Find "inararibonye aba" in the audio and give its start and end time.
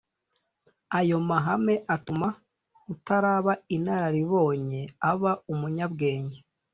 3.75-5.31